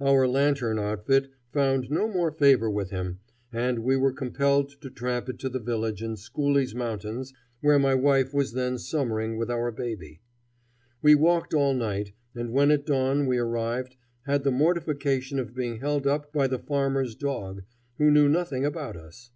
Our 0.00 0.28
lantern 0.28 0.78
outfit 0.78 1.30
found 1.52 1.90
no 1.90 2.06
more 2.06 2.30
favor 2.30 2.70
with 2.70 2.90
him, 2.90 3.18
and 3.52 3.80
we 3.80 3.96
were 3.96 4.12
compelled 4.12 4.80
to 4.82 4.88
tramp 4.88 5.28
it 5.28 5.40
to 5.40 5.48
the 5.48 5.58
village 5.58 6.00
in 6.00 6.14
Schooley's 6.14 6.76
Mountains 6.76 7.34
where 7.60 7.80
my 7.80 7.92
wife 7.92 8.32
was 8.32 8.52
then 8.52 8.78
summering 8.78 9.36
with 9.36 9.50
our 9.50 9.72
baby. 9.72 10.20
We 11.02 11.16
walked 11.16 11.54
all 11.54 11.74
night, 11.74 12.12
and 12.36 12.52
when 12.52 12.70
at 12.70 12.86
dawn 12.86 13.26
we 13.26 13.38
arrived, 13.38 13.96
had 14.26 14.44
the 14.44 14.52
mortification 14.52 15.40
of 15.40 15.56
being 15.56 15.80
held 15.80 16.06
up 16.06 16.32
by 16.32 16.46
the 16.46 16.60
farmer's 16.60 17.16
dog, 17.16 17.64
who 17.98 18.12
knew 18.12 18.28
nothing 18.28 18.64
about 18.64 18.96
us. 18.96 19.32